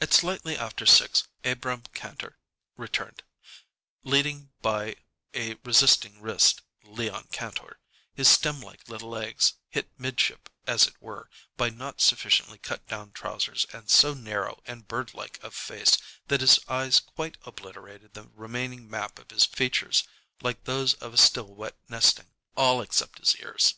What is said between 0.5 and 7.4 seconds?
after six Abrahm Kantor returned, leading by a resisting wrist Leon